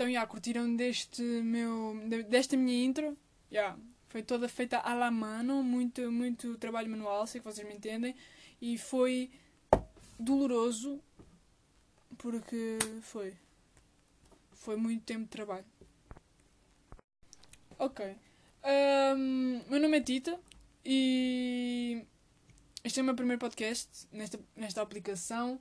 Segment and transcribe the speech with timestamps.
[0.00, 1.94] Então, já, curtiram deste meu,
[2.26, 3.18] desta minha intro?
[3.52, 3.76] Já,
[4.08, 8.16] foi toda feita à la mano, muito, muito trabalho manual, sei que vocês me entendem.
[8.62, 9.30] E foi
[10.18, 11.02] doloroso,
[12.16, 13.34] porque foi.
[14.52, 15.66] Foi muito tempo de trabalho.
[17.78, 18.16] Ok.
[18.64, 20.40] Um, meu nome é Tita
[20.82, 22.06] e
[22.82, 25.60] este é o meu primeiro podcast nesta, nesta aplicação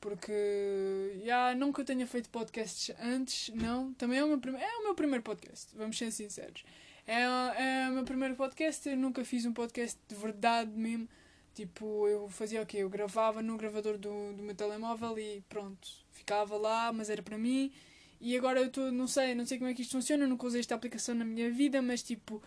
[0.00, 3.92] porque já nunca tenha feito podcasts antes, não.
[3.94, 6.64] Também é o meu, prim é o meu primeiro podcast, vamos ser sinceros.
[7.06, 11.08] É, é o meu primeiro podcast, eu nunca fiz um podcast de verdade mesmo.
[11.54, 12.78] Tipo, eu fazia o quê?
[12.78, 17.36] Eu gravava no gravador do, do meu telemóvel e pronto, ficava lá, mas era para
[17.36, 17.72] mim
[18.20, 20.60] e agora eu estou, não sei, não sei como é que isto funciona, nunca usei
[20.60, 22.42] esta aplicação na minha vida, mas tipo,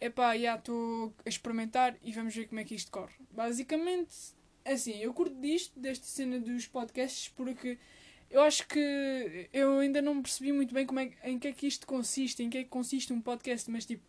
[0.00, 3.14] epá, já estou a experimentar e vamos ver como é que isto corre.
[3.30, 4.14] Basicamente,
[4.64, 7.78] assim, eu curto disto, desta cena dos podcasts, porque
[8.30, 11.66] eu acho que eu ainda não percebi muito bem como é, em que é que
[11.66, 14.04] isto consiste, em que é que consiste um podcast, mas tipo,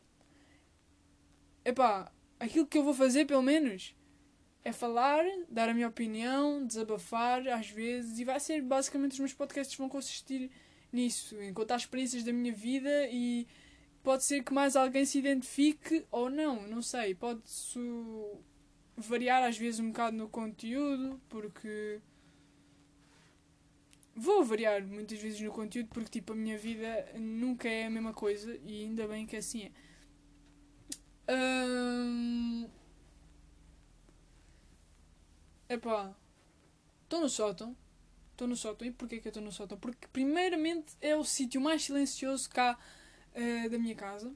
[1.66, 3.96] epá, aquilo que eu vou fazer pelo menos
[4.64, 9.34] é falar, dar a minha opinião, desabafar às vezes, e vai ser basicamente os meus
[9.34, 10.52] podcasts vão consistir
[10.92, 13.48] nisso, em contar experiências da minha vida e
[14.04, 17.16] pode ser que mais alguém se identifique ou não, não sei.
[17.16, 17.42] Pode
[18.98, 22.00] variar às vezes um bocado no conteúdo, porque
[24.16, 28.14] vou variar muitas vezes no conteúdo porque tipo a minha vida nunca é a mesma
[28.14, 29.72] coisa e ainda bem que assim é.
[31.34, 32.68] Hum...
[35.70, 36.14] Epá,
[37.06, 37.76] estou no sótão
[38.42, 38.88] estou no sótão.
[38.88, 39.78] E porquê que eu estou no sótão?
[39.78, 42.78] Porque, primeiramente, é o sítio mais silencioso cá
[43.36, 44.34] uh, da minha casa.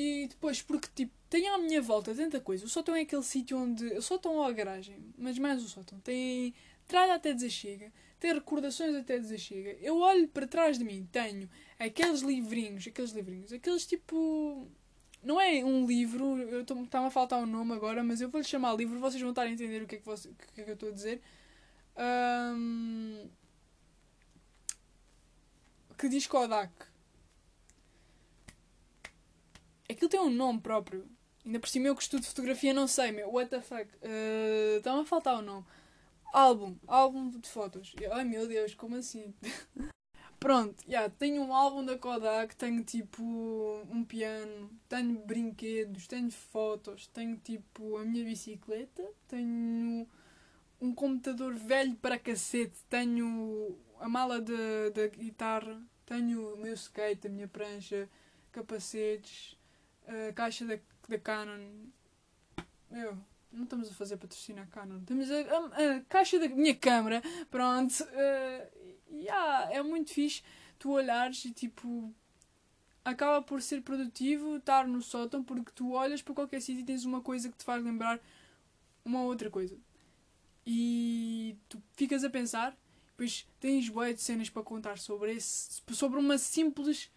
[0.00, 2.64] E depois, porque, tipo, tem à minha volta tanta coisa.
[2.64, 3.84] O sótão é aquele sítio onde.
[3.84, 5.98] O sótão ou a garagem, mas mais o sótão.
[5.98, 6.54] Tem
[6.84, 9.76] entrada até dizer chega, tem recordações até dizer chega.
[9.80, 14.68] Eu olho para trás de mim, tenho aqueles livrinhos, aqueles livrinhos, aqueles tipo.
[15.20, 18.76] Não é um livro, eu está-me a faltar um nome agora, mas eu vou-lhe chamar
[18.76, 20.70] livro, vocês vão estar a entender o que é que, você, o que, é que
[20.70, 21.20] eu estou a dizer.
[22.54, 23.28] Um,
[25.98, 26.87] que diz Kodak.
[29.90, 31.08] Aquilo tem um nome próprio.
[31.44, 33.32] Ainda por cima eu que estudo fotografia não sei, meu.
[33.32, 33.88] What the fuck?
[33.96, 35.64] Uh, a faltar o nome.
[36.32, 36.76] Álbum.
[36.86, 37.94] Álbum de fotos.
[38.12, 39.34] Ai meu Deus, como assim?
[40.38, 43.24] Pronto, yeah, tenho um álbum da Kodak, tenho tipo
[43.90, 50.06] um piano, tenho brinquedos, tenho fotos, tenho tipo a minha bicicleta, tenho
[50.80, 57.30] um computador velho para cacete, tenho a mala da guitarra, tenho o meu skate, a
[57.30, 58.08] minha prancha,
[58.52, 59.57] capacetes,
[60.28, 61.86] a caixa da, da Canon.
[62.90, 63.18] Meu,
[63.52, 65.00] não estamos a fazer patrocínio à Canon.
[65.00, 67.92] Temos a, a, a, caixa da minha câmera, pronto.
[68.02, 70.42] Uh, yeah, é muito fixe
[70.78, 72.12] tu olhares e tipo.
[73.04, 77.06] Acaba por ser produtivo estar no sótão porque tu olhas para qualquer sítio e tens
[77.06, 78.20] uma coisa que te faz lembrar
[79.02, 79.78] uma outra coisa
[80.70, 82.76] e tu ficas a pensar,
[83.06, 87.10] depois tens boas de cenas para contar sobre esse, sobre uma simples,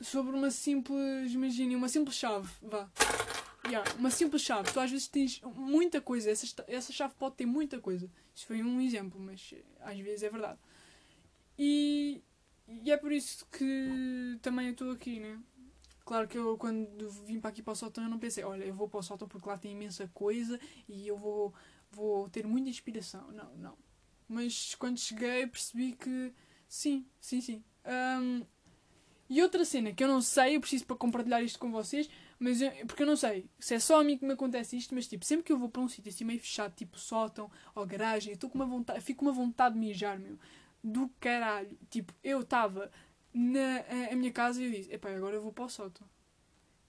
[0.00, 2.88] sobre uma simples, imagine, uma simples chave, vá.
[3.66, 4.72] Yeah, uma simples chave.
[4.72, 8.08] Tu às vezes tens muita coisa, essa, essa chave pode ter muita coisa.
[8.34, 10.58] Isso foi um exemplo, mas às vezes é verdade.
[11.58, 12.22] E,
[12.68, 15.40] e é por isso que também eu estou aqui, né?
[16.04, 18.74] Claro que eu, quando vim para aqui para o sótão, eu não pensei, olha, eu
[18.74, 21.52] vou para o sótão porque lá tem imensa coisa e eu vou
[21.90, 23.32] vou ter muita inspiração.
[23.32, 23.78] Não, não.
[24.28, 26.32] Mas quando cheguei percebi que
[26.68, 27.64] sim, sim, sim.
[27.84, 28.46] Um,
[29.28, 32.60] e outra cena que eu não sei, eu preciso para compartilhar isto com vocês, mas
[32.60, 35.06] eu, porque eu não sei se é só a mim que me acontece isto, mas
[35.06, 38.32] tipo, sempre que eu vou para um sítio assim meio fechado, tipo sótão ou garagem,
[38.32, 40.38] eu estou com uma vontade, fico com uma vontade de mijar, meu,
[40.82, 41.76] do caralho.
[41.90, 42.90] Tipo, eu estava
[43.32, 46.06] na a, a minha casa e eu disse, epá, agora eu vou para o sótão.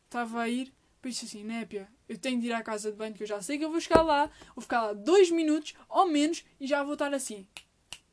[0.05, 3.23] Estava a ir, Pensei assim, népia, eu tenho de ir à casa de banho que
[3.23, 6.43] eu já sei que eu vou chegar lá, vou ficar lá dois minutos ou menos
[6.59, 7.47] e já vou estar assim,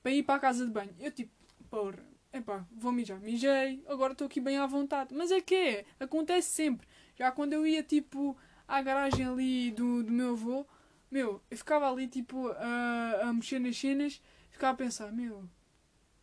[0.02, 0.94] para ir para a casa de banho.
[1.00, 1.32] Eu tipo,
[1.70, 2.04] porra,
[2.34, 3.20] epá, vou mijar.
[3.20, 5.14] Mijei, agora estou aqui bem à vontade.
[5.14, 6.86] Mas é que é, acontece sempre.
[7.16, 8.36] Já quando eu ia tipo
[8.66, 10.66] à garagem ali do, do meu avô,
[11.10, 14.20] meu, eu ficava ali tipo a, a mexer nas cenas,
[14.50, 15.48] ficava a pensar, meu,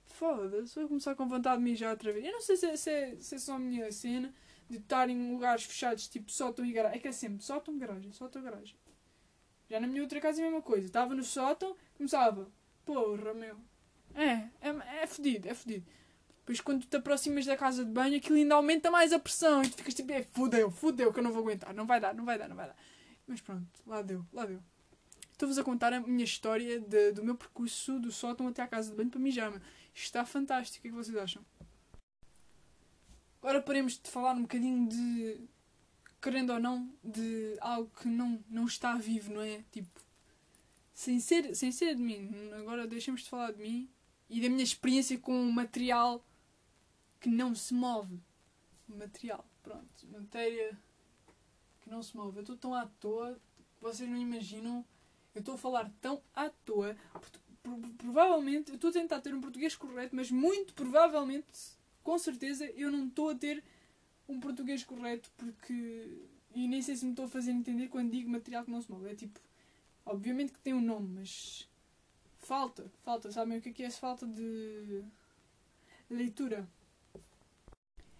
[0.06, 2.26] foda-se, vou começar com vontade de mijar outra vez.
[2.26, 4.34] Eu não sei se, é, se, é, se é só a minha cena
[4.70, 6.98] de estar em lugares fechados, tipo sótão e garagem.
[6.98, 8.76] É que é sempre sótão, garagem, sótão, garagem.
[9.70, 10.86] Já na minha outra casa é a mesma coisa.
[10.86, 12.52] Estava no sótão, começava.
[12.86, 13.58] Porra, meu.
[14.14, 15.86] É, é, é fedido, é fedido.
[16.42, 19.64] Depois quando te aproximas da casa de banho, aquilo ainda aumenta mais a pressão.
[19.64, 21.74] E tu ficas tipo, é, fudeu, fudeu, que eu não vou aguentar.
[21.74, 22.76] Não vai dar, não vai dar, não vai dar.
[23.28, 24.62] Mas pronto, lá deu, lá deu.
[25.32, 28.92] Estou-vos a contar a minha história de, do meu percurso do sótão até à casa
[28.92, 29.52] de banho para mijar.
[29.94, 30.80] Isto está fantástico.
[30.80, 31.44] O que é que vocês acham?
[33.42, 35.48] Agora paremos de falar um bocadinho de.
[36.22, 39.64] querendo ou não, de algo que não, não está vivo, não é?
[39.72, 40.02] Tipo.
[40.94, 42.32] Sem ser, sem ser de mim.
[42.60, 43.90] Agora deixemos de falar de mim
[44.30, 46.24] e da minha experiência com um material
[47.22, 48.20] que não se move.
[48.90, 50.08] Material, pronto.
[50.12, 50.78] Matéria
[51.80, 52.40] que não se move.
[52.40, 53.40] Eu estou tão à toa
[53.82, 54.86] vocês não imaginam.
[55.34, 56.96] Eu estou a falar tão à toa.
[57.98, 62.92] Provavelmente, eu estou a tentar ter um português correto, mas muito provavelmente com certeza eu
[62.92, 63.64] não estou a ter
[64.30, 66.28] um português correto porque.
[66.54, 68.92] E nem sei se me estou a fazer entender quando digo material que não se
[68.92, 69.10] move.
[69.10, 69.40] É tipo.
[70.06, 71.68] Obviamente que tem um nome, mas.
[72.40, 73.32] Falta, falta.
[73.32, 75.04] Sabem o que é que é essa falta de.
[76.10, 76.68] leitura?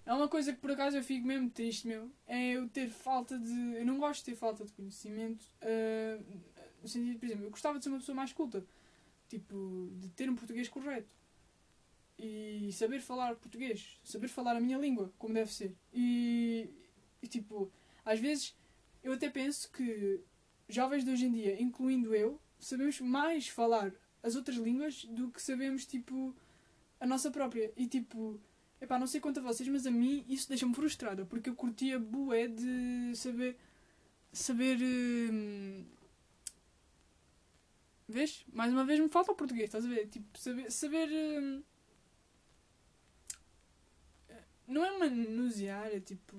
[0.06, 2.12] É uma coisa que por acaso eu fico mesmo triste, meu.
[2.28, 3.76] É eu ter falta de.
[3.76, 5.46] Eu não gosto de ter falta de conhecimento.
[5.62, 6.24] Uh,
[6.82, 8.66] no sentido, por exemplo, eu gostava de ser uma pessoa mais culta.
[9.30, 11.16] Tipo, de ter um português correto
[12.22, 15.76] e saber falar português, saber falar a minha língua como deve ser.
[15.92, 16.70] E,
[17.22, 17.72] e, tipo,
[18.06, 18.56] às vezes
[19.04, 20.22] eu até penso que
[20.70, 25.42] jovens de hoje em dia, incluindo eu, sabemos mais falar as outras línguas do que
[25.42, 26.36] sabemos, tipo,
[27.00, 27.74] a nossa própria.
[27.76, 28.40] E tipo,
[28.82, 32.00] epá, não sei quanto a vocês, mas a mim isso deixa-me frustrada, porque eu curtia
[32.00, 33.58] bué de saber.
[34.34, 34.78] saber.
[34.82, 35.86] Hum,
[38.08, 38.46] vês?
[38.54, 40.08] Mais uma vez me falta o português, estás a ver?
[40.08, 40.72] Tipo, saber.
[40.72, 41.64] saber hum,
[44.68, 46.38] não é manusear, é tipo.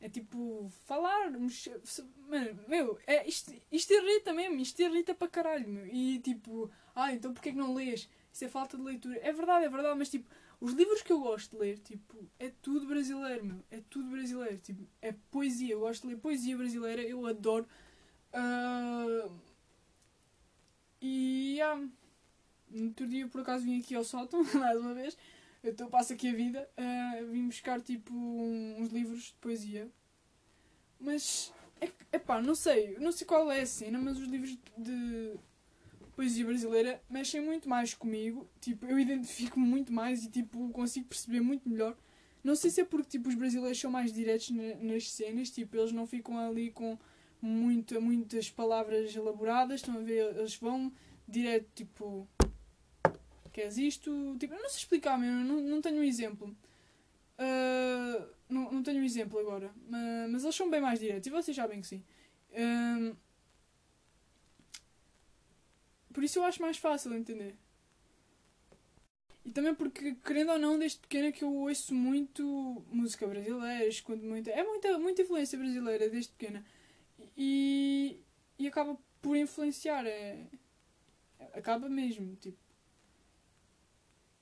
[0.00, 0.68] É tipo.
[0.84, 1.30] Falar.
[1.30, 5.86] Mano, meu, é, isto, isto irrita mesmo, isto irrita para caralho, meu.
[5.86, 8.08] E tipo, ah, então porquê que não lês?
[8.32, 9.18] Isso é falta de leitura.
[9.22, 10.28] É verdade, é verdade, mas tipo,
[10.62, 13.64] os livros que eu gosto de ler, tipo, é tudo brasileiro, meu.
[13.68, 14.58] É tudo brasileiro.
[14.58, 15.74] Tipo, é poesia.
[15.74, 17.66] Eu gosto de ler poesia brasileira, eu adoro.
[18.32, 19.32] Uh...
[21.00, 21.58] E.
[21.74, 21.90] Um,
[22.70, 25.18] no outro dia, por acaso, vim aqui ao sótão, mais uma vez.
[25.64, 26.70] Então passo aqui a vida.
[26.78, 29.90] Uh, vim buscar tipo uns livros de poesia.
[31.00, 31.52] Mas
[32.12, 35.34] é pá, não sei, não sei qual é a cena, mas os livros de
[36.22, 38.48] poesia brasileira mexem muito mais comigo.
[38.60, 41.96] Tipo, eu identifico-me muito mais e tipo consigo perceber muito melhor.
[42.44, 45.90] Não sei se é porque tipo os brasileiros são mais diretos nas cenas, tipo, eles
[45.90, 46.96] não ficam ali com
[47.40, 50.92] muita, muitas palavras elaboradas, estão a ver, eles vão
[51.26, 52.28] direto, tipo,
[53.52, 54.36] queres isto?
[54.38, 56.56] Tipo, eu não sei explicar mesmo, não, não tenho um exemplo.
[57.36, 61.30] Uh, não, não tenho um exemplo agora, mas, mas eles são bem mais diretos e
[61.30, 62.04] vocês sabem que sim.
[62.50, 63.16] Uh,
[66.12, 67.56] por isso eu acho mais fácil entender.
[69.44, 74.24] E também porque, querendo ou não, desde pequena que eu ouço muito música brasileira, escuto
[74.24, 74.50] muita.
[74.50, 76.64] É muita, muita influência brasileira desde pequena.
[77.36, 78.20] E,
[78.58, 80.06] e acaba por influenciar.
[80.06, 80.46] É,
[81.54, 82.36] acaba mesmo.
[82.36, 82.58] Tipo,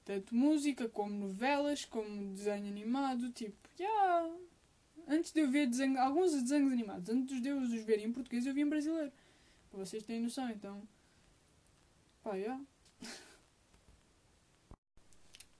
[0.05, 3.85] tanto música, como novelas, como desenho animado, tipo, já.
[3.85, 4.37] Yeah.
[5.09, 8.47] Antes de eu ver desenho, alguns desenhos animados, antes de eu os ver em português,
[8.47, 9.11] eu vi em brasileiro.
[9.73, 10.87] Vocês terem noção, então.
[12.23, 12.35] Pá.
[12.35, 12.65] Yeah.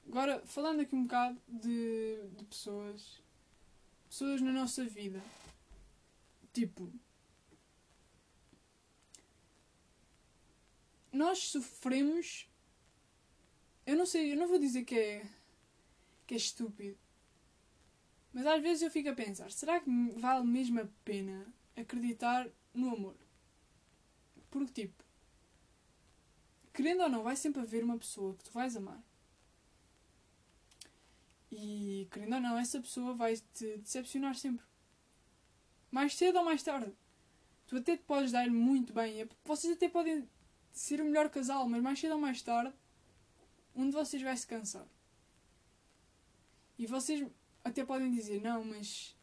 [0.07, 3.23] Agora, falando aqui um bocado de, de pessoas.
[4.09, 5.23] Pessoas na nossa vida.
[6.53, 6.93] Tipo.
[11.13, 12.51] Nós sofremos
[13.91, 15.27] eu não sei, eu não vou dizer que é.
[16.25, 16.97] que é estúpido.
[18.33, 21.45] Mas às vezes eu fico a pensar: será que vale mesmo a pena
[21.77, 23.17] acreditar no amor?
[24.49, 25.05] Porque, tipo,
[26.83, 29.03] querendo ou não, vai sempre haver uma pessoa que tu vais amar.
[31.53, 34.65] E, querendo ou não, essa pessoa vai te decepcionar sempre.
[35.91, 36.91] Mais cedo ou mais tarde.
[37.67, 39.29] Tu até te podes dar muito bem.
[39.45, 40.27] Vocês até podem
[40.73, 42.73] ser o melhor casal, mas mais cedo ou mais tarde
[43.75, 44.87] um de vocês vai se cansar.
[46.79, 47.27] E vocês
[47.63, 49.15] até podem dizer, não, mas.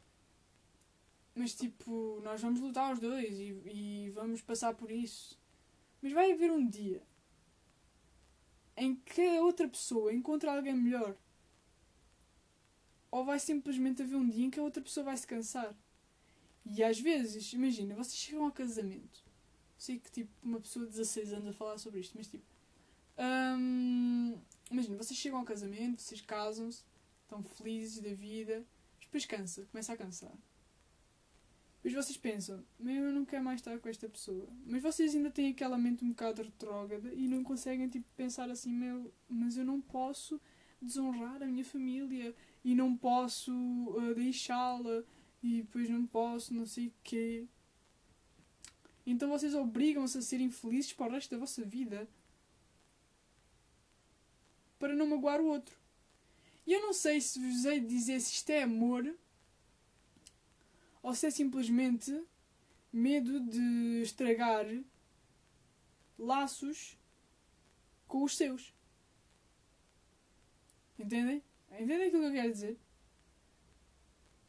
[1.34, 5.40] Mas tipo, nós vamos lutar os dois e, e vamos passar por isso.
[6.02, 7.02] Mas vai haver um dia
[8.78, 11.18] em que a outra pessoa encontra alguém melhor.
[13.10, 15.76] Ou vai simplesmente haver um dia em que a outra pessoa vai se cansar.
[16.64, 19.26] E às vezes, imagina, vocês chegam ao casamento.
[19.78, 22.46] Sei que tipo uma pessoa de 16 anos a falar sobre isto, mas tipo,
[24.70, 26.84] imagina, vocês chegam ao casamento, vocês casam-se,
[27.24, 28.66] estão felizes da vida,
[29.00, 30.34] depois cansa, começa a cansar.
[31.88, 34.46] Depois vocês pensam, meu, eu não quero mais estar com esta pessoa.
[34.66, 38.74] Mas vocês ainda têm aquela mente um bocado retrógrada e não conseguem tipo, pensar assim,
[38.74, 40.38] meu, mas eu não posso
[40.82, 45.02] desonrar a minha família e não posso uh, deixá-la
[45.42, 47.48] e depois não posso não sei o quê.
[49.06, 52.06] Então vocês obrigam-se a serem felizes para o resto da vossa vida
[54.78, 55.80] para não magoar o outro.
[56.66, 59.10] E eu não sei se vos hei de dizer se isto é amor
[61.08, 62.22] ou se é simplesmente
[62.92, 64.66] medo de estragar
[66.20, 66.98] laços
[68.10, 68.74] com os seus.
[71.00, 71.42] Entendem?
[71.72, 72.78] Entendem aquilo que eu quero dizer?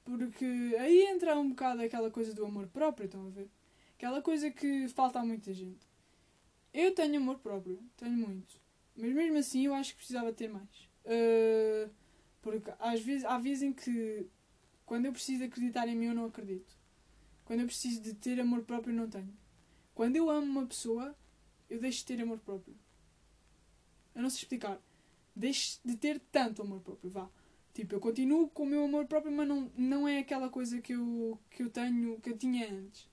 [0.05, 0.45] Porque
[0.81, 3.49] aí entra um bocado aquela coisa do amor próprio, estão a ver?
[3.95, 5.87] Aquela coisa que falta a muita gente.
[6.75, 8.61] Eu tenho amor próprio, tenho muito.
[8.97, 10.91] Mas mesmo assim eu acho que precisava ter mais.
[11.05, 11.89] Uh,
[12.43, 14.29] porque às vezes, há vezes em que
[14.89, 16.75] quando eu preciso acreditar em mim eu não acredito.
[17.45, 19.37] Quando eu preciso de ter amor próprio eu não tenho.
[19.95, 21.15] Quando eu amo uma pessoa,
[21.69, 22.75] eu deixo de ter amor próprio.
[24.15, 24.81] Eu não sei explicar.
[25.37, 27.29] Deixo de ter tanto amor próprio, vá.
[27.75, 30.95] Tipo, eu continuo com o meu amor próprio, mas não, não é aquela coisa que
[30.95, 33.07] eu, que eu tenho, que eu tinha antes.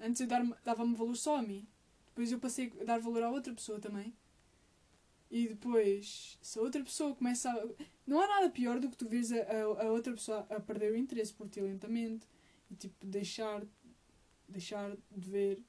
[0.00, 0.26] Antes eu
[0.64, 1.68] dava-me valor só a mim.
[2.06, 4.14] Depois eu passei a dar valor a outra pessoa também.
[5.30, 7.68] E depois, se a outra pessoa começa a.
[8.06, 10.92] Não há nada pior do que tu vês a, a, a outra pessoa a perder
[10.92, 12.26] o interesse por ti lentamente
[12.68, 13.62] e tipo deixar,
[14.48, 15.62] deixar de ver,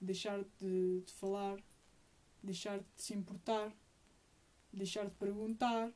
[0.00, 1.60] deixar de, de falar,
[2.42, 3.72] deixar de se importar,
[4.72, 5.92] deixar de perguntar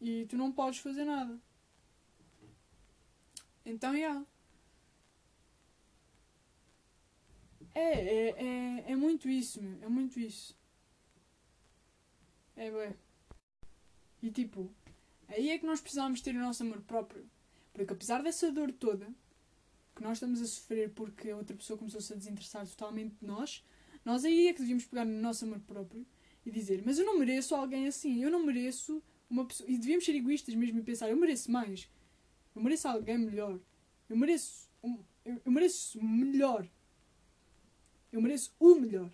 [0.00, 1.38] e tu não podes fazer nada.
[3.64, 3.94] Então.
[3.94, 4.26] Yeah.
[7.74, 9.82] É, é, é, é muito isso, meu.
[9.82, 10.56] É muito isso.
[12.56, 12.94] É, ué.
[14.22, 14.70] E tipo,
[15.28, 17.28] aí é que nós precisamos ter o nosso amor próprio.
[17.72, 19.08] Porque apesar dessa dor toda
[19.94, 23.64] que nós estamos a sofrer porque a outra pessoa começou-se a desinteressar totalmente de nós,
[24.04, 26.06] nós aí é que devíamos pegar no nosso amor próprio
[26.44, 29.68] e dizer: Mas eu não mereço alguém assim, eu não mereço uma pessoa.
[29.68, 31.88] E devíamos ser egoístas mesmo e pensar: eu mereço mais.
[32.54, 33.58] Eu mereço alguém melhor.
[34.08, 34.68] Eu mereço.
[34.82, 36.68] Um, eu mereço melhor.
[38.12, 39.10] Eu mereço o melhor.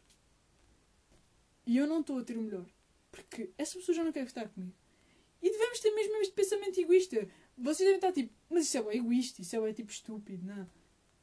[1.65, 2.67] E eu não estou a ter o melhor.
[3.11, 4.75] Porque essa pessoa já não quer estar comigo.
[5.41, 7.29] E devemos ter mesmo este pensamento egoísta.
[7.57, 10.69] Vocês devem estar tipo, mas isso é egoísta, isso é tipo estúpido, não.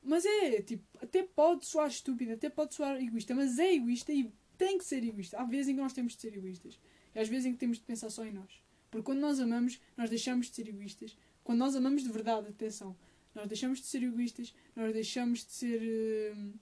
[0.02, 4.32] Mas é, tipo, até pode soar estúpido, até pode soar egoísta, mas é egoísta e
[4.58, 5.38] tem que ser egoísta.
[5.38, 6.80] Há vezes em que nós temos de ser egoístas.
[7.14, 8.64] E às vezes em que temos de pensar só em nós.
[8.90, 11.18] Porque quando nós amamos, nós deixamos de ser egoístas.
[11.44, 12.96] Quando nós amamos de verdade, atenção,
[13.34, 16.36] nós deixamos de ser egoístas, nós deixamos de ser.
[16.36, 16.54] Uh,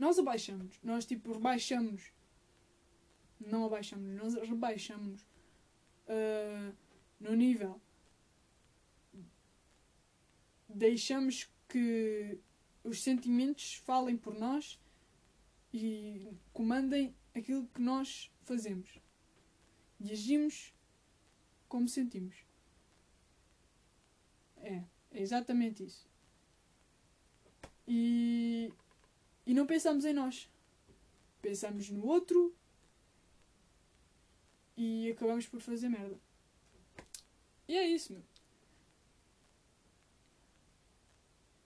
[0.00, 2.10] nós abaixamos, nós tipo rebaixamos.
[3.38, 5.20] Não abaixamos, nós rebaixamos
[6.08, 6.74] uh,
[7.20, 7.78] no nível.
[10.66, 12.38] Deixamos que
[12.82, 14.80] os sentimentos falem por nós
[15.72, 18.98] e comandem aquilo que nós fazemos.
[20.00, 20.72] E agimos
[21.68, 22.36] como sentimos.
[24.56, 26.08] É, é exatamente isso.
[27.86, 28.72] E,
[29.46, 30.48] e não pensamos em nós.
[31.40, 32.54] Pensamos no outro
[34.76, 36.18] e acabamos por fazer merda.
[37.68, 38.22] E é isso, meu.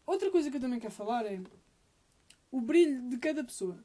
[0.06, 1.40] Outra coisa que eu também quero falar é
[2.50, 3.82] o brilho de cada pessoa.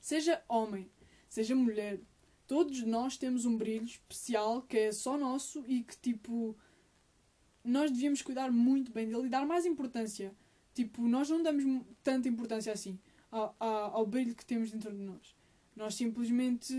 [0.00, 0.90] Seja homem,
[1.28, 2.00] seja mulher,
[2.46, 6.56] todos nós temos um brilho especial que é só nosso e que, tipo,
[7.64, 10.34] nós devíamos cuidar muito bem dele e dar mais importância.
[10.74, 11.64] Tipo, nós não damos
[12.02, 12.98] tanta importância assim
[13.30, 15.34] ao, ao, ao brilho que temos dentro de nós.
[15.74, 16.74] Nós simplesmente.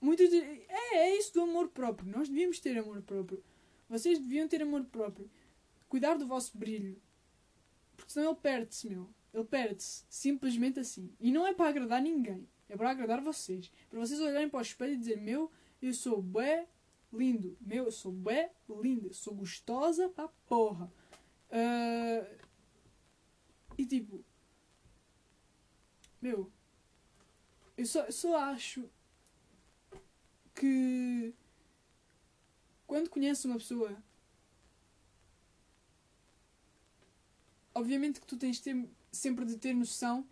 [0.00, 2.10] Muitos é, é isso do amor próprio.
[2.10, 3.42] Nós devíamos ter amor próprio.
[3.88, 5.30] Vocês deviam ter amor próprio.
[5.88, 7.00] Cuidar do vosso brilho.
[7.96, 9.08] Porque senão ele perde-se, meu.
[9.34, 11.12] Ele perde-se simplesmente assim.
[11.20, 12.48] E não é para agradar ninguém.
[12.68, 13.70] É para agradar vocês.
[13.88, 15.50] Para vocês olharem para o espelho e dizer: Meu,
[15.82, 16.66] eu sou bué
[17.12, 17.56] lindo.
[17.60, 19.12] Meu, eu sou bué linda.
[19.12, 20.92] Sou gostosa pra porra.
[21.50, 22.40] Uh...
[23.76, 24.24] E tipo.
[26.20, 26.52] Meu.
[27.76, 28.88] Eu só, eu só acho
[30.54, 31.34] que.
[32.86, 34.02] Quando conheces uma pessoa.
[37.74, 40.28] Obviamente que tu tens de ter sempre de ter noção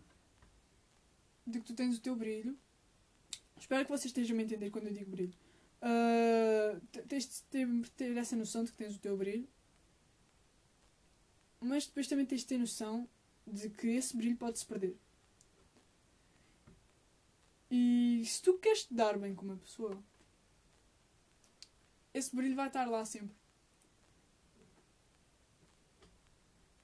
[1.46, 2.58] de que tu tens o teu brilho.
[3.58, 5.34] Espero que vocês estejam a entender quando eu digo brilho.
[5.80, 9.48] Uh, tens de ter, ter essa noção de que tens o teu brilho.
[11.60, 13.08] Mas depois também tens de ter noção
[13.46, 14.96] de que esse brilho pode se perder.
[17.70, 20.02] E se tu queres te dar bem com uma pessoa,
[22.14, 23.36] esse brilho vai estar lá sempre.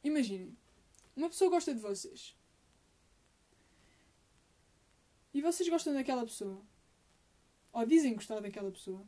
[0.02, 0.54] Imaginem,
[1.16, 2.36] uma pessoa gosta de vocês.
[5.32, 6.62] E vocês gostam daquela pessoa.
[7.74, 9.04] Ou dizem gostar daquela pessoa.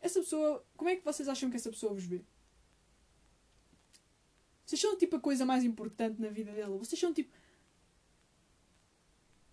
[0.00, 0.66] Essa pessoa.
[0.76, 2.24] Como é que vocês acham que essa pessoa vos vê?
[4.66, 6.76] Vocês são tipo a coisa mais importante na vida dela.
[6.76, 7.32] Vocês são tipo.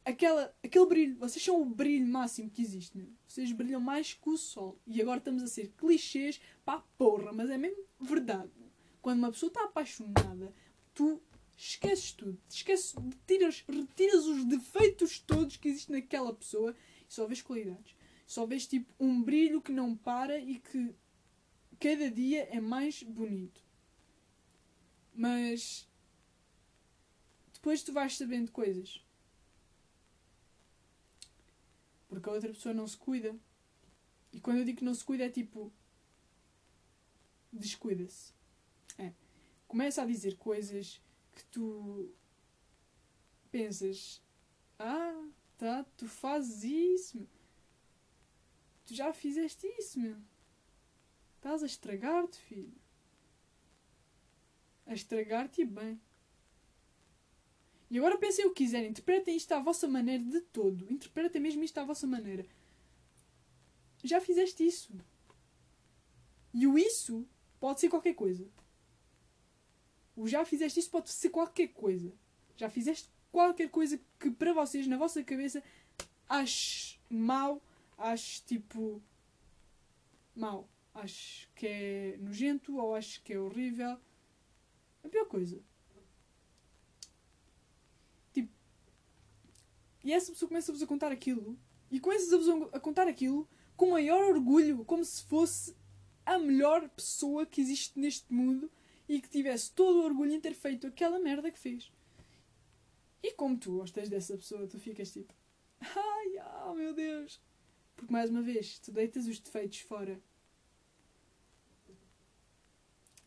[0.04, 1.20] aquela, aquele brilho.
[1.20, 3.10] Vocês são o brilho máximo que existe, meu.
[3.28, 4.80] Vocês brilham mais que o sol.
[4.88, 8.52] E agora estamos a ser clichês pá, porra, mas é mesmo verdade.
[9.04, 10.52] Quando uma pessoa está apaixonada,
[10.96, 11.22] tu
[11.58, 12.40] esqueces tudo.
[12.50, 16.76] Esqueces, retiras, retiras os defeitos todos que existem naquela pessoa
[17.10, 17.96] e só vês qualidades.
[18.26, 20.96] Só vês tipo um brilho que não para e que
[21.80, 23.64] cada dia é mais bonito.
[25.14, 25.88] Mas
[27.54, 29.04] depois tu vais sabendo coisas.
[32.08, 33.36] Porque a outra pessoa não se cuida.
[34.32, 35.72] E quando eu digo que não se cuida é tipo.
[37.52, 38.34] Descuida-se.
[38.98, 39.14] É.
[39.68, 41.02] Começa a dizer coisas
[41.36, 42.10] que tu
[43.52, 44.22] pensas.
[44.80, 45.28] Ah,
[45.58, 47.28] tá, tu fazes isso.
[48.86, 50.18] Tu já fizeste isso, meu.
[51.36, 52.74] Estás a estragar-te, filho.
[54.86, 56.00] A estragar-te bem.
[57.90, 58.90] E agora pensem o que quiserem.
[58.90, 60.92] Interpretem isto à vossa maneira de todo.
[60.92, 62.46] Interpretem mesmo isto à vossa maneira.
[64.04, 64.94] Já fizeste isso.
[66.54, 67.28] E o isso
[67.60, 68.50] pode ser qualquer coisa.
[70.24, 72.14] Já fizeste isso pode ser qualquer coisa.
[72.56, 75.62] Já fizeste qualquer coisa que para vocês, na vossa cabeça,
[76.30, 77.62] acho mau,
[77.98, 79.02] acho tipo.
[80.36, 80.70] mau.
[80.94, 84.00] Acho que é nojento ou acho que é horrível.
[85.04, 85.62] A pior coisa.
[88.32, 88.50] Tipo.
[90.02, 91.60] E essa pessoa começa-vos a contar aquilo.
[91.92, 95.76] E começas a, a contar aquilo com maior orgulho, como se fosse
[96.26, 98.72] a melhor pessoa que existe neste mundo
[99.08, 101.92] e que tivesse todo o orgulho em ter feito aquela merda que fez.
[103.22, 105.34] E como tu gostas dessa pessoa, tu ficas tipo,
[105.82, 107.42] ai, oh meu Deus.
[107.96, 110.20] Porque mais uma vez, tu deitas os defeitos fora.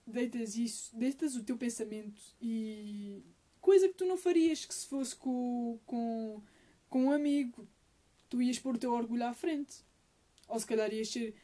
[0.07, 3.23] Deitas isso, deitas o teu pensamento e
[3.61, 6.43] coisa que tu não farias que se fosse com, com,
[6.89, 7.69] com um amigo.
[8.29, 9.85] Tu ias pôr o teu orgulho à frente.
[10.49, 11.35] Ou se calhar ias ser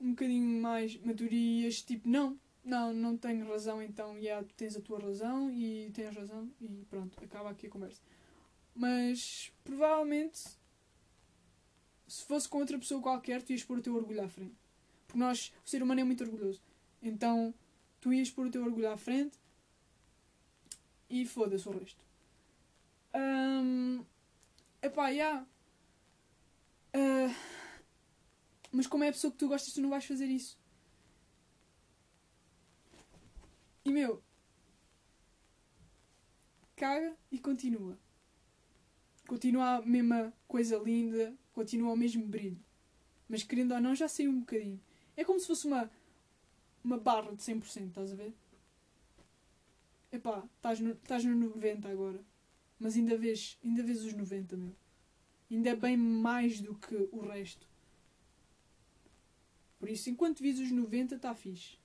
[0.00, 4.76] um bocadinho mais maduro e ias tipo, não, não, não tenho razão, então, yeah, tens
[4.76, 8.00] a tua razão e tens razão e pronto, acaba aqui a conversa.
[8.74, 10.60] Mas provavelmente
[12.10, 14.56] se fosse com outra pessoa qualquer, tu ias pôr o teu orgulho à frente.
[15.06, 16.60] Porque nós, o ser humano é muito orgulhoso.
[17.00, 17.54] Então,
[18.00, 19.38] tu ias pôr o teu orgulho à frente
[21.08, 22.04] e foda-se o resto.
[23.14, 24.04] Um,
[24.82, 25.14] epá, já.
[25.14, 25.46] Yeah.
[26.96, 27.34] Uh,
[28.72, 30.58] mas como é a pessoa que tu gostas, tu não vais fazer isso.
[33.90, 34.22] E meu,
[36.76, 37.98] caga e continua.
[39.26, 42.64] Continua a mesma coisa linda, continua o mesmo brilho.
[43.28, 44.80] Mas querendo ou não, já saiu um bocadinho.
[45.16, 45.90] É como se fosse uma,
[46.84, 48.32] uma barra de 100%, estás a ver?
[50.12, 52.24] Epá, estás no, estás no 90 agora.
[52.78, 54.72] Mas ainda vês, ainda vês os 90, meu.
[55.50, 57.66] Ainda é bem mais do que o resto.
[59.80, 61.79] Por isso, enquanto vis os 90, está fixe.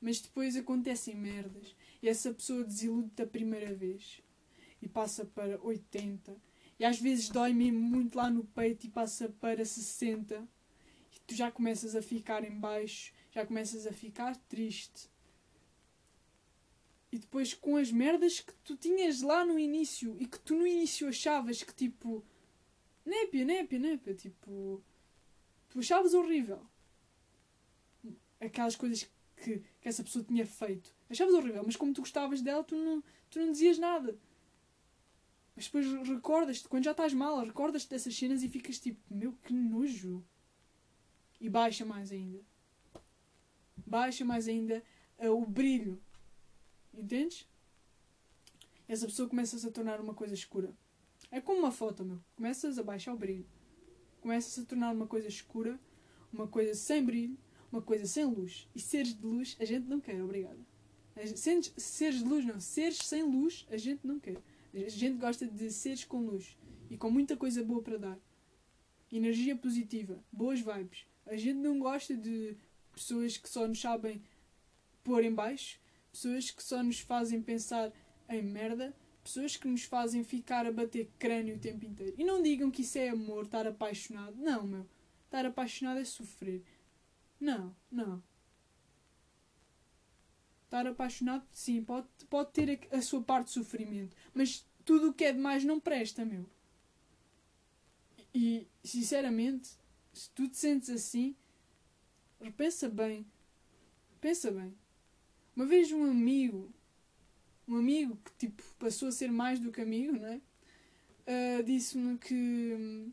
[0.00, 1.74] Mas depois acontecem merdas.
[2.02, 4.22] E essa pessoa desilude-te a primeira vez.
[4.80, 6.36] E passa para 80.
[6.78, 10.48] E às vezes dói mesmo muito lá no peito e passa para 60.
[11.14, 13.12] E tu já começas a ficar em baixo.
[13.32, 15.10] Já começas a ficar triste.
[17.10, 20.66] E depois com as merdas que tu tinhas lá no início e que tu no
[20.66, 22.24] início achavas que tipo.
[23.04, 24.14] Népia, népia, népia.
[24.14, 24.82] Tipo.
[25.70, 26.64] Tu achavas horrível.
[28.40, 30.94] Aquelas coisas que, que essa pessoa tinha feito.
[31.08, 34.18] Achavas horrível, mas como tu gostavas dela, tu não, tu não dizias nada.
[35.56, 39.52] Mas depois recordas-te, quando já estás mal, recordas-te dessas cenas e ficas tipo, meu, que
[39.52, 40.24] nojo.
[41.40, 42.40] E baixa mais ainda.
[43.86, 44.82] Baixa mais ainda
[45.18, 46.00] uh, o brilho.
[46.94, 47.48] Entendes?
[48.86, 50.72] Essa pessoa começa-se a tornar uma coisa escura.
[51.30, 52.20] É como uma foto, meu.
[52.36, 53.46] Começas a baixar o brilho.
[54.20, 55.78] Começa-se a tornar uma coisa escura,
[56.32, 57.38] uma coisa sem brilho,
[57.70, 58.68] uma coisa sem luz.
[58.74, 60.58] E seres de luz a gente não quer, obrigada.
[61.34, 64.36] Seres, seres de luz não, seres sem luz a gente não quer.
[64.74, 66.56] A gente gosta de seres com luz
[66.90, 68.18] e com muita coisa boa para dar.
[69.10, 71.06] Energia positiva, boas vibes.
[71.26, 72.56] A gente não gosta de
[72.92, 74.22] pessoas que só nos sabem
[75.02, 75.80] pôr em baixo,
[76.12, 77.92] pessoas que só nos fazem pensar
[78.28, 82.14] em merda, pessoas que nos fazem ficar a bater crânio o tempo inteiro.
[82.18, 84.36] E não digam que isso é amor, estar apaixonado.
[84.36, 84.86] Não, meu.
[85.24, 86.62] Estar apaixonado é sofrer.
[87.40, 88.22] Não, não.
[90.64, 94.16] Estar apaixonado, sim, pode, pode ter a, a sua parte de sofrimento.
[94.34, 96.48] Mas tudo o que é demais não presta, meu.
[98.34, 99.70] E, sinceramente,
[100.12, 101.34] se tu te sentes assim,
[102.40, 103.26] repensa bem.
[104.20, 104.76] Pensa bem.
[105.56, 106.72] Uma vez um amigo,
[107.66, 110.40] um amigo que tipo passou a ser mais do que amigo, não é?
[111.28, 113.12] uh, disse-me que hum,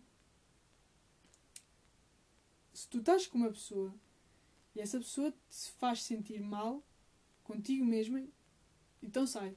[2.73, 3.93] se tu estás com uma pessoa
[4.75, 6.83] e essa pessoa te faz sentir mal
[7.43, 8.21] contigo mesma,
[9.01, 9.55] então sai.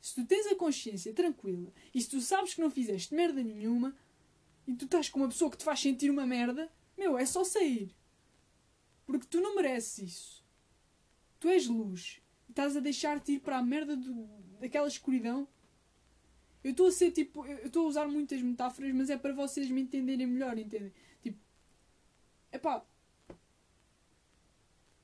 [0.00, 3.96] Se tu tens a consciência tranquila e se tu sabes que não fizeste merda nenhuma
[4.66, 7.42] e tu estás com uma pessoa que te faz sentir uma merda, meu, é só
[7.42, 7.94] sair.
[9.06, 10.44] Porque tu não mereces isso.
[11.40, 12.20] Tu és luz.
[12.48, 14.28] E estás a deixar-te ir para a merda do,
[14.60, 15.48] daquela escuridão.
[16.62, 17.44] Eu estou a ser tipo.
[17.46, 20.92] Eu estou a usar muitas metáforas, mas é para vocês me entenderem melhor, entendem?
[21.22, 21.38] Tipo.
[22.52, 22.84] Epá.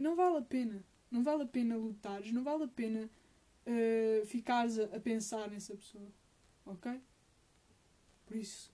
[0.01, 0.83] Não vale a pena.
[1.11, 3.11] Não vale a pena lutares, não vale a pena
[3.67, 6.09] uh, ficares a, a pensar nessa pessoa.
[6.65, 7.01] Ok?
[8.25, 8.73] Por isso,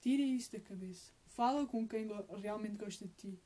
[0.00, 1.12] tira isso da cabeça.
[1.26, 2.06] Fala com quem
[2.40, 3.38] realmente gosta de ti.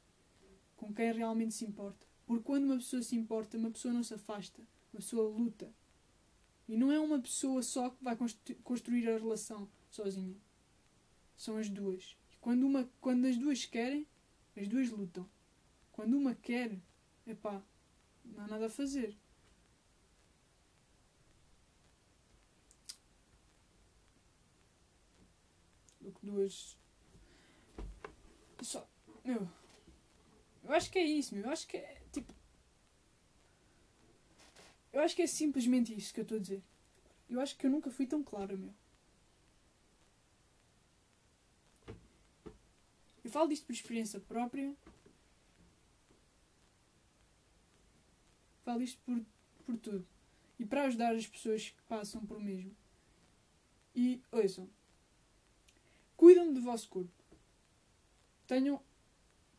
[0.76, 2.06] Com quem realmente se importa.
[2.26, 4.60] Porque quando uma pessoa se importa, uma pessoa não se afasta.
[4.92, 5.72] Uma pessoa luta.
[6.68, 8.16] E não é uma pessoa só que vai
[8.64, 10.36] construir a relação sozinha.
[11.36, 12.16] São as duas.
[12.32, 14.06] E quando, uma, quando as duas querem,
[14.56, 15.28] as duas lutam.
[15.92, 16.76] Quando uma quer,
[17.26, 17.62] epá,
[18.24, 19.16] não há nada a fazer.
[26.00, 26.76] Do que duas.
[28.60, 28.88] Só.
[29.24, 29.48] Meu.
[30.64, 31.44] Eu acho que é isso, meu.
[31.44, 32.02] Eu acho que é.
[32.12, 32.32] Tipo.
[34.92, 36.62] Eu acho que é simplesmente isso que eu estou a dizer.
[37.30, 38.74] Eu acho que eu nunca fui tão clara, meu.
[43.24, 44.74] Eu falo disto por experiência própria.
[48.72, 49.22] Falo isto por,
[49.66, 50.06] por tudo.
[50.58, 52.74] E para ajudar as pessoas que passam por mesmo.
[53.94, 54.66] E ouçam.
[56.16, 57.12] Cuidam do vosso corpo.
[58.46, 58.82] Tenham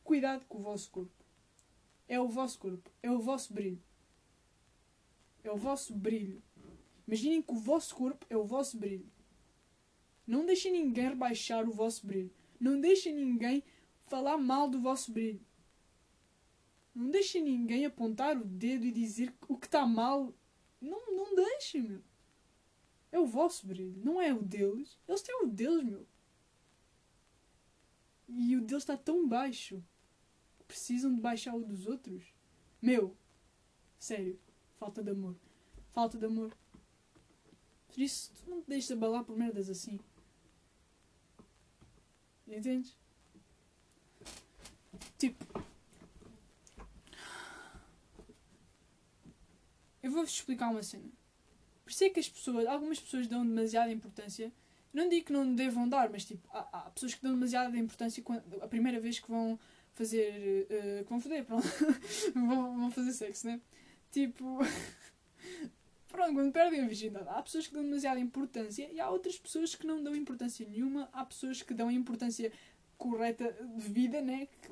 [0.04, 1.14] cuidado com o vosso corpo.
[2.08, 2.90] É o vosso corpo.
[3.04, 3.80] É o vosso brilho.
[5.44, 6.42] É o vosso brilho.
[7.08, 9.08] Imaginem que o vosso corpo é o vosso brilho.
[10.26, 12.34] Não deixem ninguém rebaixar o vosso brilho.
[12.60, 13.64] Não deixem ninguém
[14.08, 15.40] falar mal do vosso brilho.
[16.94, 20.34] Não deixem ninguém apontar o dedo e dizer o que está mal.
[20.80, 22.04] Não, não deixem, meu.
[23.12, 25.00] É o vosso brilho, não é o deles.
[25.08, 26.08] Eles têm o deles, meu.
[28.28, 29.84] E o deles está tão baixo.
[30.68, 32.34] Precisam de baixar o dos outros.
[32.82, 33.16] Meu,
[34.00, 34.40] sério,
[34.78, 35.36] falta de amor.
[35.92, 36.56] Falta de amor.
[37.88, 40.00] Por isso, tu não te deixes abalar por merdas assim.
[42.48, 42.98] Entendes?
[45.18, 45.63] Tipo.
[50.04, 51.10] Eu vou-vos explicar uma cena.
[51.84, 54.52] Por isso é que as pessoas, algumas pessoas dão demasiada importância.
[54.94, 58.22] Não digo que não devam dar, mas tipo, há, há pessoas que dão demasiada importância
[58.22, 59.58] quando, a primeira vez que vão
[59.94, 60.68] fazer.
[60.70, 61.68] Uh, que vão foder, pronto.
[62.34, 63.62] vão, vão fazer sexo, né?
[64.12, 64.60] Tipo.
[66.10, 69.74] Pronto, quando perdem a virgindade, há pessoas que dão demasiada importância e há outras pessoas
[69.74, 71.10] que não dão importância nenhuma.
[71.12, 72.52] Há pessoas que dão a importância
[73.00, 74.48] correta de vida, né?
[74.62, 74.70] Que,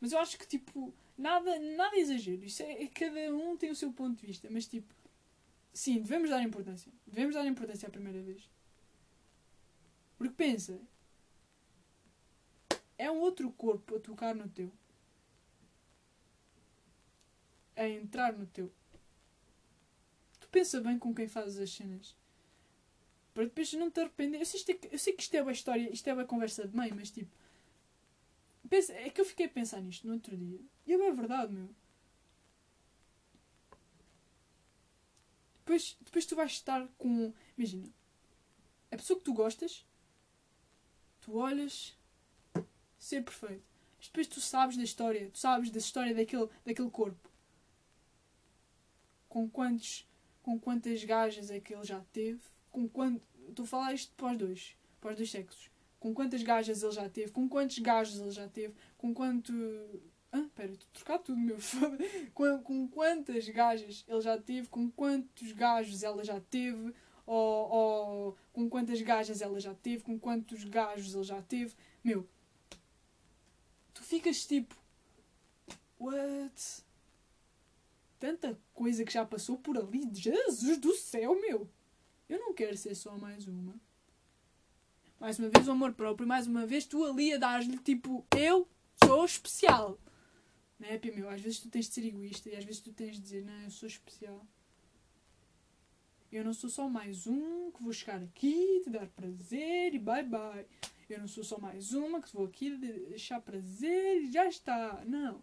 [0.00, 2.44] mas eu acho que, tipo, nada, nada exagero.
[2.44, 4.92] Isso é, é, cada um tem o seu ponto de vista, mas, tipo,
[5.72, 6.92] sim, devemos dar importância.
[7.06, 8.48] Devemos dar importância à primeira vez.
[10.18, 10.80] Porque pensa,
[12.96, 14.72] é um outro corpo a tocar no teu,
[17.76, 18.72] a entrar no teu
[20.56, 22.16] pensa bem com quem fazes as cenas.
[23.34, 24.40] Para depois não te arrepender.
[24.40, 26.66] Eu sei, isto é, eu sei que isto é uma história, isto é uma conversa
[26.66, 27.30] de mãe, mas tipo.
[28.70, 30.60] É que eu fiquei a pensar nisto no outro dia.
[30.86, 31.68] E é verdade, meu.
[35.58, 37.32] Depois, depois tu vais estar com.
[37.56, 37.88] Imagina.
[38.90, 39.84] A pessoa que tu gostas.
[41.20, 41.96] Tu olhas.
[42.98, 43.64] Ser perfeito.
[43.98, 45.30] Mas depois tu sabes da história.
[45.30, 47.30] Tu sabes da história daquele, daquele corpo.
[49.28, 50.06] Com quantos
[50.46, 53.20] com quantas gajas é que ele já teve, com quanto.
[53.48, 55.68] Estou a falar isto para os dois, para os dois sexos.
[55.98, 59.52] Com quantas gajas ele já teve, com quantos gajos ele já teve, com quanto.
[60.32, 61.96] Ah, pera, estou a trocar tudo, meu foda.
[62.34, 66.92] Com, com quantas gajas ele já teve, com quantos gajos ela já teve,
[67.24, 71.74] ou, ou com quantas gajas ela já teve, com quantos gajos ele já teve.
[72.04, 72.28] Meu,
[73.94, 74.76] tu ficas tipo.
[75.98, 76.84] What?
[78.18, 80.08] tanta coisa que já passou por ali.
[80.12, 81.68] Jesus do céu, meu!
[82.28, 83.74] Eu não quero ser só mais uma.
[85.18, 88.68] Mais uma vez o amor próprio, mais uma vez tu ali a dar-lhe tipo, eu
[89.04, 89.98] sou especial.
[90.78, 91.28] Não é, meu?
[91.30, 93.62] Às vezes tu tens de ser egoísta e às vezes tu tens de dizer, não,
[93.62, 94.46] eu sou especial.
[96.30, 100.22] Eu não sou só mais um que vou chegar aqui, te dar prazer e bye
[100.22, 100.66] bye.
[101.08, 105.02] Eu não sou só mais uma que vou aqui deixar prazer e já está.
[105.06, 105.42] Não.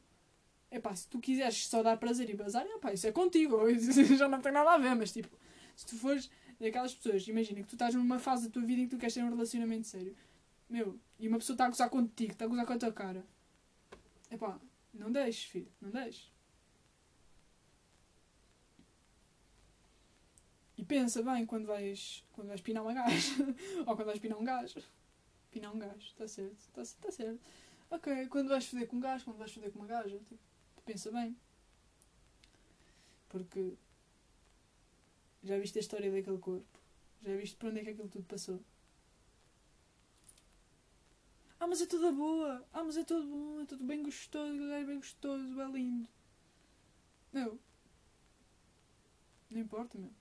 [0.69, 3.57] É pá, se tu quiseres só dar prazer e bazar, é pá, isso é contigo.
[4.17, 5.29] Já não tem nada a ver, mas tipo,
[5.75, 8.85] Se tu fores daquelas pessoas, imagina que tu estás numa fase da tua vida em
[8.85, 10.15] que tu queres ter um relacionamento sério.
[10.69, 13.25] Meu, e uma pessoa está a gozar contigo, está a gozar com a tua cara.
[14.31, 14.59] Epá,
[14.93, 16.31] não deixes, filho, não deixes.
[20.77, 23.35] E pensa bem quando vais, quando vais pinar uma gaja.
[23.85, 24.81] Ou quando vais pinar um gajo.
[25.51, 27.39] Pinar um gajo, está certo, está tá certo.
[27.89, 30.39] Ok, quando vais foder com um gajo, quando vais foder com uma gaja, tipo,
[30.83, 31.37] pensa bem.
[33.29, 33.77] Porque
[35.43, 36.79] já viste a história daquele corpo.
[37.21, 38.63] Já viste para onde é que aquilo tudo passou.
[41.59, 42.65] Ah, mas é toda boa.
[42.73, 43.61] Ah, mas é tudo bom.
[43.61, 44.63] É tudo bem gostoso.
[44.71, 45.61] É bem gostoso.
[45.61, 46.09] É lindo.
[47.31, 47.59] Não.
[49.49, 50.11] Não importa, meu.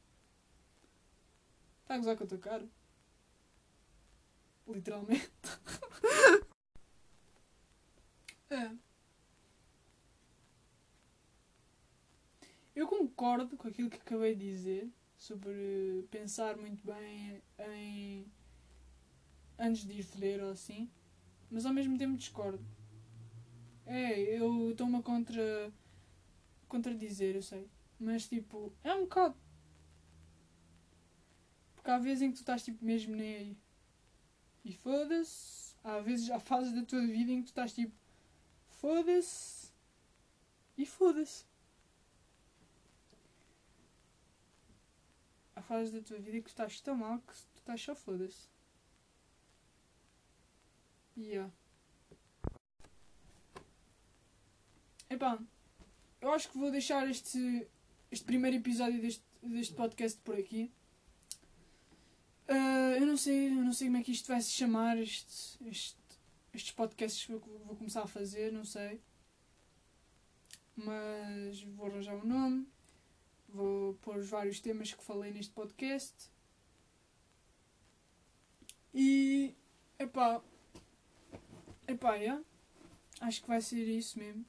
[1.82, 2.68] Está a gozar com a tua cara.
[4.66, 5.30] Literalmente.
[8.50, 8.70] é.
[12.74, 14.90] Eu concordo com aquilo que acabei de dizer
[15.22, 18.26] sobre pensar muito bem em
[19.56, 20.90] antes de ir ler ou assim,
[21.48, 22.64] mas ao mesmo tempo discordo.
[23.86, 25.72] É, eu estou-me a contra
[26.66, 27.68] contradizer, eu sei,
[28.00, 29.36] mas tipo, é um bocado
[31.76, 33.56] porque há vezes em que tu estás tipo mesmo nem aí.
[34.64, 35.74] E foda-se.
[35.84, 37.92] Há vezes, há fases da tua vida em que tu estás tipo
[38.68, 39.72] foda-se.
[40.76, 41.44] E foda-se.
[45.62, 48.48] Há fases da tua vida que tu estás tão mal que tu estás só foda-se.
[51.16, 51.52] Yeah.
[55.08, 55.38] Epá,
[56.20, 57.68] eu acho que vou deixar este,
[58.10, 60.72] este primeiro episódio deste, deste podcast por aqui.
[62.48, 65.64] Uh, eu não sei, eu não sei como é que isto vai se chamar, este,
[65.68, 65.96] este,
[66.52, 69.00] estes podcasts que vou, vou começar a fazer, não sei.
[70.74, 72.66] Mas vou arranjar um nome,
[73.52, 76.30] vou pôr os vários temas que falei neste podcast.
[78.94, 79.54] E
[79.98, 80.42] epá,
[81.86, 82.42] epá, yeah.
[83.20, 84.44] acho que vai ser isso mesmo.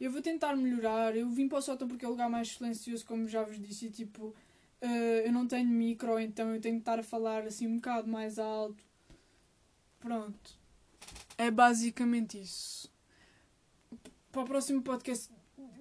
[0.00, 1.16] Eu vou tentar melhorar.
[1.16, 3.86] Eu vim para o sótão porque é o lugar mais silencioso, como já vos disse,
[3.86, 4.34] e tipo,
[4.84, 8.06] Uh, eu não tenho micro, então eu tenho que estar a falar assim um bocado
[8.06, 8.84] mais alto.
[9.98, 10.58] Pronto.
[11.38, 12.92] É basicamente isso.
[14.30, 15.32] Para o próximo podcast,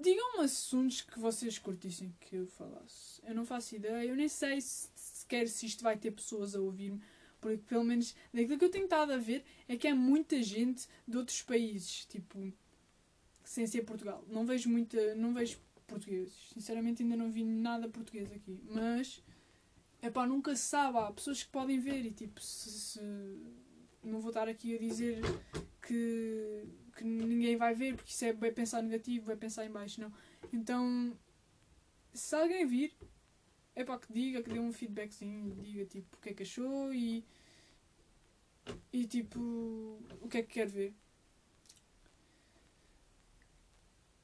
[0.03, 3.21] digam assuntos que vocês curtissem que eu falasse.
[3.23, 6.59] Eu não faço ideia, eu nem sei se, sequer se isto vai ter pessoas a
[6.59, 7.01] ouvir-me,
[7.39, 10.87] porque pelo menos daquilo que eu tenho estado a ver é que é muita gente
[11.07, 12.53] de outros países, tipo,
[13.43, 14.23] sem ser Portugal.
[14.27, 16.51] Não vejo muita, não vejo portugueses.
[16.53, 18.59] Sinceramente ainda não vi nada português aqui.
[18.69, 19.23] Mas
[20.01, 20.97] é pá, nunca se sabe.
[20.97, 23.01] Há pessoas que podem ver e tipo, se, se,
[24.03, 25.21] não vou estar aqui a dizer
[25.81, 30.01] que, que ninguém vai ver, porque isso é vai pensar negativo, vai pensar em baixo,
[30.01, 30.13] não.
[30.51, 31.17] Então,
[32.13, 32.93] se alguém vir,
[33.75, 36.93] é pá, que diga, que dê um feedbackzinho, diga tipo o que é que achou
[36.93, 37.25] e.
[38.93, 39.39] E tipo,
[40.21, 40.93] o que é que quer ver.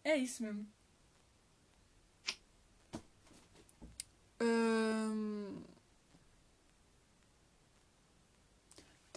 [0.03, 0.67] É isso mesmo.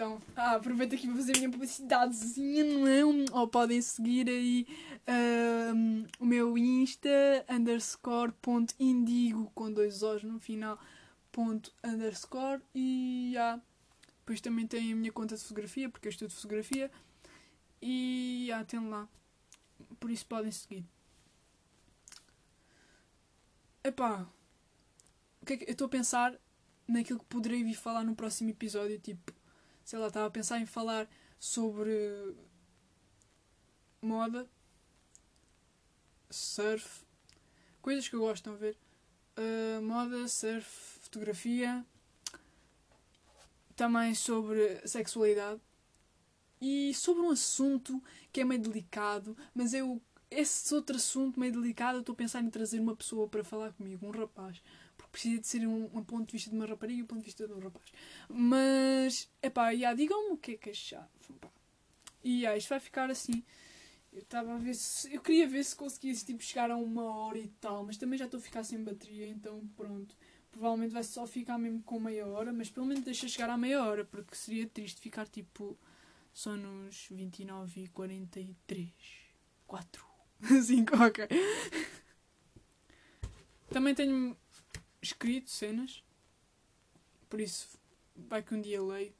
[0.02, 3.04] Então, ah, aproveito aqui para fazer a minha publicidadezinha, não é?
[3.32, 4.66] Ou podem seguir aí
[6.18, 7.08] o meu Insta,
[7.48, 10.78] underscore, ponto indigo, com dois O's no final,
[11.30, 13.60] ponto underscore, e ah,
[14.20, 16.90] depois também tem a minha conta de fotografia, porque eu estudo fotografia,
[17.80, 19.08] e ah, tem lá.
[19.98, 20.84] Por isso podem seguir.
[23.84, 24.26] Epá,
[25.40, 26.38] o que é que eu estou a pensar
[26.86, 29.32] naquilo que poderei vir falar no próximo episódio, tipo,
[29.84, 32.34] sei lá, estava a pensar em falar sobre
[34.00, 34.48] moda,
[36.30, 37.04] surf,
[37.80, 38.76] coisas que eu gosto, de ver?
[39.36, 40.66] Uh, moda, surf,
[41.00, 41.84] fotografia,
[43.74, 45.60] também sobre sexualidade
[46.60, 51.98] e sobre um assunto que é meio delicado, mas eu esse outro assunto meio delicado
[51.98, 54.62] estou a pensar em trazer uma pessoa para falar comigo, um rapaz
[55.12, 57.26] precisa de ser um, um ponto de vista de uma rapariga e um ponto de
[57.26, 57.92] vista de um rapaz.
[58.28, 61.06] Mas, é pá, yeah, digam-me o que é que acharam.
[62.24, 63.44] E yeah, isto vai ficar assim.
[64.12, 65.12] Eu estava a ver se.
[65.12, 68.24] Eu queria ver se conseguisse tipo, chegar a uma hora e tal, mas também já
[68.24, 70.16] estou a ficar sem bateria, então pronto.
[70.50, 73.82] Provavelmente vai só ficar mesmo com meia hora, mas pelo menos deixa chegar à meia
[73.82, 75.78] hora, porque seria triste ficar tipo
[76.32, 78.90] só nos 29 e 43.
[79.66, 80.04] 4.
[80.62, 81.28] 5, ok.
[83.70, 84.36] Também tenho
[85.02, 86.02] escrito cenas.
[87.28, 87.68] Por isso,
[88.16, 89.12] vai que um dia leio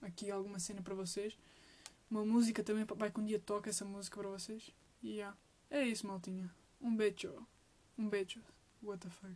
[0.00, 1.36] aqui alguma cena para vocês.
[2.10, 4.70] Uma música também, vai que um dia toca essa música para vocês.
[5.02, 5.36] E yeah.
[5.70, 6.54] é isso, maltinha.
[6.80, 7.46] Um beijo.
[7.96, 8.42] Um beijo.
[8.82, 9.34] What the fuck.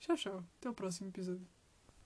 [0.00, 0.44] Tchau, tchau.
[0.58, 1.61] Até o próximo episódio.